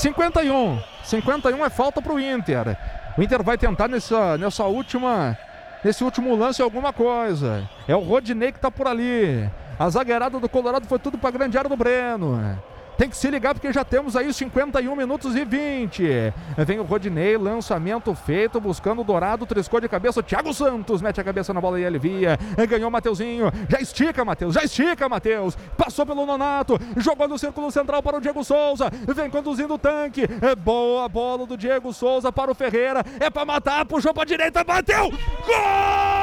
[0.00, 0.78] 51.
[1.04, 2.76] 51 é falta para o Inter.
[3.18, 5.36] O Inter vai tentar nessa, nessa última,
[5.84, 7.68] nesse último lance alguma coisa.
[7.86, 9.48] É o Rodinei que está por ali.
[9.78, 12.58] A zagueirada do Colorado foi tudo para a grande área do Breno.
[13.00, 16.04] Tem que se ligar porque já temos aí 51 minutos e 20.
[16.58, 20.20] Vem o Rodinei, lançamento feito, buscando o Dourado, triscou de cabeça.
[20.20, 22.38] O Thiago Santos mete a cabeça na bola e ele via.
[22.68, 23.50] Ganhou o Mateuzinho.
[23.70, 24.52] Já estica, Matheus.
[24.52, 25.56] Já estica, Matheus.
[25.78, 26.78] Passou pelo Nonato.
[26.98, 28.90] Jogou no círculo central para o Diego Souza.
[29.16, 30.28] Vem conduzindo o tanque.
[30.42, 33.02] É boa bola do Diego Souza para o Ferreira.
[33.18, 33.86] É para matar.
[33.86, 34.62] Puxou para direita.
[34.62, 35.08] Bateu.
[35.08, 36.19] Gol!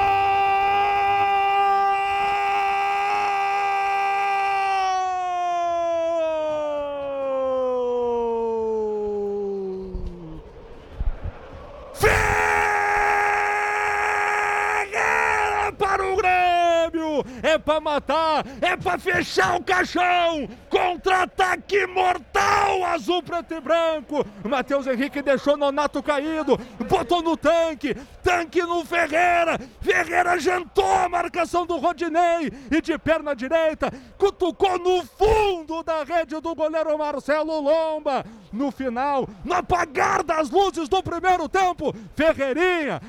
[17.68, 20.48] Pra matar, é pra fechar o caixão.
[20.70, 24.26] Contra-ataque mortal, azul, preto e branco.
[24.42, 26.58] Matheus Henrique deixou Nonato caído,
[26.88, 29.60] botou no tanque, tanque no Ferreira.
[29.82, 36.40] Ferreira jantou a marcação do Rodinei e de perna direita, cutucou no fundo da rede
[36.40, 38.24] do goleiro Marcelo Lomba.
[38.54, 43.02] No final, no apagar das luzes do primeiro tempo, Ferreirinha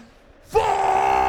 [0.48, 1.27] forma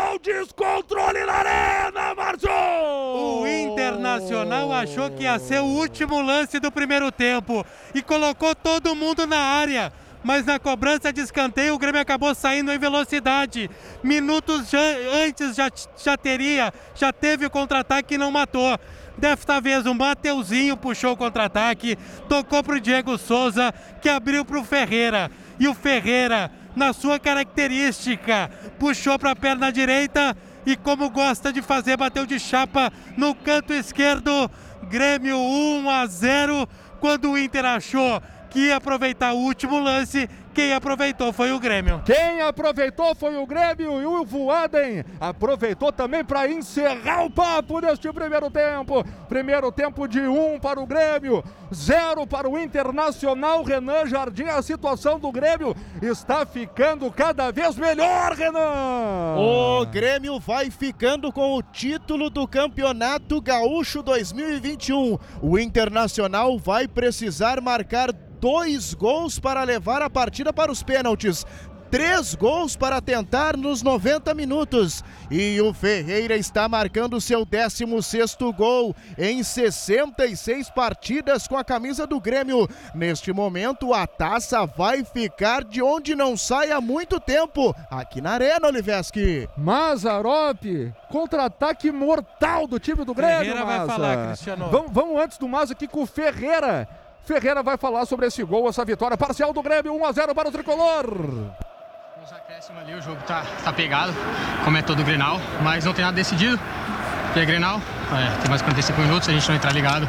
[0.00, 2.50] o descontrole na arena, Márcio!
[2.50, 8.94] O Internacional achou que ia ser o último lance do primeiro tempo e colocou todo
[8.94, 9.92] mundo na área.
[10.24, 13.68] Mas na cobrança de escanteio o Grêmio acabou saindo em velocidade.
[14.02, 14.78] Minutos já,
[15.26, 18.78] antes já, já teria, já teve o contra-ataque e não matou.
[19.18, 24.58] Desta vez o Mateuzinho puxou o contra-ataque, tocou para o Diego Souza, que abriu para
[24.58, 25.30] o Ferreira.
[25.58, 28.50] E o Ferreira na sua característica.
[28.78, 33.72] Puxou para a perna direita e, como gosta de fazer, bateu de chapa no canto
[33.72, 34.50] esquerdo.
[34.88, 36.68] Grêmio 1 a 0.
[37.00, 42.02] Quando o Inter achou que ia aproveitar o último lance quem aproveitou foi o Grêmio.
[42.04, 48.12] Quem aproveitou foi o Grêmio e o Voaden aproveitou também para encerrar o papo neste
[48.12, 49.04] primeiro tempo.
[49.28, 51.42] Primeiro tempo de um para o Grêmio,
[51.74, 53.62] zero para o Internacional.
[53.62, 59.36] Renan Jardim, a situação do Grêmio está ficando cada vez melhor, Renan.
[59.38, 65.18] O Grêmio vai ficando com o título do Campeonato Gaúcho 2021.
[65.40, 68.12] O Internacional vai precisar marcar
[68.42, 71.44] dois gols para levar a partida para os pênaltis.
[71.92, 75.04] Três gols para tentar nos 90 minutos.
[75.30, 82.18] E o Ferreira está marcando seu 16 gol em 66 partidas com a camisa do
[82.18, 82.66] Grêmio.
[82.94, 88.30] Neste momento, a taça vai ficar de onde não sai há muito tempo aqui na
[88.30, 89.46] Arena, Oliveski.
[89.54, 90.64] Mazarop,
[91.10, 93.40] contra-ataque mortal do time do Grêmio.
[93.40, 94.70] Ferreira vai falar, Cristiano.
[94.70, 96.88] Vamos, vamos antes do Mas aqui com o Ferreira
[97.24, 100.48] Ferreira vai falar sobre esse gol, essa vitória parcial do Grêmio, 1 a 0 para
[100.48, 101.06] o tricolor.
[101.06, 104.12] Nos acréscimos ali, o jogo tá, tá pegado,
[104.64, 106.58] como é todo o Grenal, mas não tem nada decidido.
[107.32, 107.80] Que é Grenal,
[108.12, 110.08] é, tem mais 45 minutos, a gente não entrar ligado,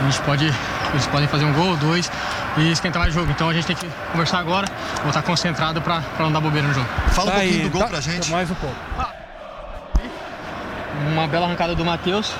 [0.00, 2.10] a gente pode, eles podem fazer um gol, dois
[2.56, 3.30] e esquentar mais o jogo.
[3.30, 4.66] Então a gente tem que conversar agora,
[5.02, 6.86] voltar concentrado para não dar bobeira no jogo.
[7.10, 8.30] Fala tá um pouquinho aí, do gol tá, pra gente.
[8.30, 8.76] Mais um pouco.
[11.12, 12.34] Uma bela arrancada do Matheus,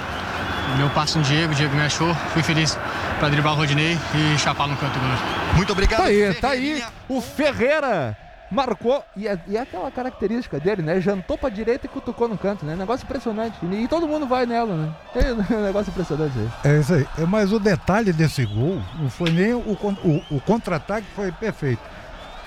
[0.76, 2.78] meu passo no Diego, o Diego me achou, fui feliz
[3.18, 5.22] para driblar o Rodinei e chapar no canto do goleiro.
[5.54, 6.00] Muito obrigado.
[6.00, 8.16] Tá aí, tá aí o Ferreira
[8.50, 11.00] marcou, e é, e é, aquela característica dele, né?
[11.00, 12.74] Jantou pra direita e cutucou no canto, né?
[12.74, 13.58] Negócio impressionante.
[13.62, 14.94] E, e todo mundo vai nela, né?
[15.14, 16.72] É um negócio impressionante aí.
[16.72, 17.06] É isso aí.
[17.18, 21.82] É, mas o detalhe desse gol não foi nem o, o, o contra-ataque, foi perfeito.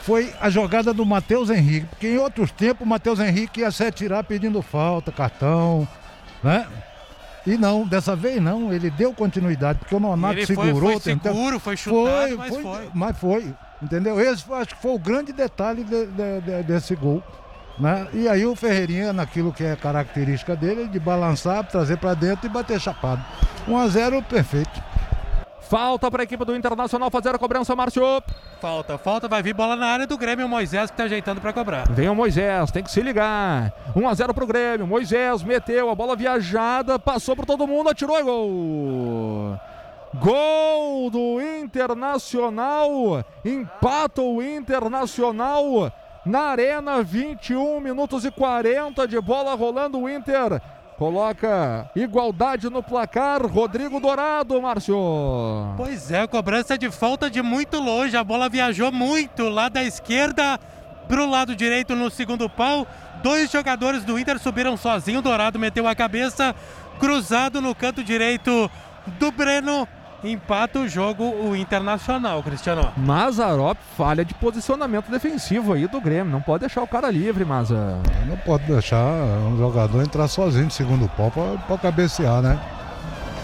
[0.02, 3.84] Foi a jogada do Matheus Henrique, porque em outros tempos o Matheus Henrique ia se
[3.84, 5.88] atirar pedindo falta, cartão,
[6.44, 6.66] né?
[7.46, 10.80] E não, dessa vez não, ele deu continuidade, porque o Nonato ele segurou.
[10.80, 12.90] Foi, foi tentou, seguro, foi chutado, foi, mas foi, foi.
[12.94, 14.20] Mas foi, entendeu?
[14.20, 17.24] Esse acho que foi o grande detalhe de, de, de, desse gol.
[17.80, 18.08] Né?
[18.14, 22.50] E aí o Ferreirinha, naquilo que é característica dele, de balançar, trazer para dentro e
[22.50, 23.24] bater chapado.
[23.68, 24.91] 1 a 0 perfeito.
[25.62, 28.04] Falta para a equipe do Internacional fazer a cobrança, Márcio.
[28.60, 31.54] Falta, falta, vai vir bola na área do Grêmio, o Moisés que está ajeitando para
[31.54, 31.90] cobrar.
[31.90, 33.72] Vem o Moisés, tem que se ligar.
[33.96, 34.86] 1 a 0 para o Grêmio.
[34.86, 39.60] Moisés meteu a bola viajada, passou por todo mundo, atirou e gol.
[40.16, 43.24] Gol do Internacional.
[43.46, 45.92] Empata o Internacional
[46.26, 50.62] na Arena, 21 minutos e 40 de bola rolando o Inter
[51.02, 53.44] Coloca igualdade no placar.
[53.44, 54.96] Rodrigo Dourado, Márcio.
[55.76, 58.16] Pois é, cobrança de falta de muito longe.
[58.16, 60.60] A bola viajou muito lá da esquerda
[61.08, 62.86] para o lado direito no segundo pau.
[63.24, 65.24] Dois jogadores do Inter subiram sozinho.
[65.24, 66.54] Dourado meteu a cabeça
[67.00, 68.70] cruzado no canto direito
[69.18, 69.88] do Breno.
[70.24, 72.92] Empata o jogo o Internacional, Cristiano.
[72.98, 76.32] Mazarop falha de posicionamento defensivo aí do Grêmio.
[76.32, 78.00] Não pode deixar o cara livre, Maza.
[78.28, 82.60] Não pode deixar um jogador entrar sozinho no segundo pau pra, pra cabecear, né?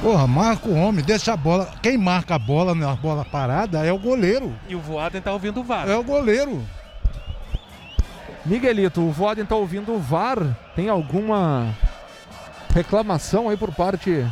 [0.01, 1.69] Porra, marca o homem, deixa a bola.
[1.81, 4.53] Quem marca a bola na bola parada é o goleiro.
[4.69, 5.89] E o Voaden tá ouvindo o VAR.
[5.89, 6.63] É o goleiro.
[8.45, 10.37] Miguelito, o Voden tá ouvindo o VAR.
[10.75, 11.75] Tem alguma
[12.73, 14.25] reclamação aí por parte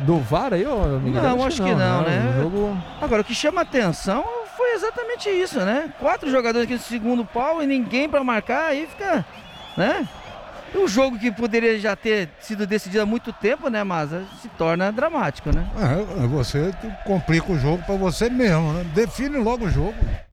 [0.00, 1.22] do VAR aí, ô Miguel?
[1.22, 2.34] Não, acho que não, né?
[2.38, 2.78] O jogo...
[3.00, 4.24] Agora, o que chama atenção
[4.56, 5.92] foi exatamente isso, né?
[5.98, 9.24] Quatro jogadores aqui no segundo pau e ninguém pra marcar, aí fica,
[9.76, 10.06] né?
[10.74, 13.82] Um jogo que poderia já ter sido decidido há muito tempo, né?
[13.82, 14.10] Mas
[14.42, 15.66] se torna dramático, né?
[15.76, 16.72] É, você
[17.06, 18.84] complica o jogo pra você mesmo, né?
[18.94, 19.94] Define logo o jogo.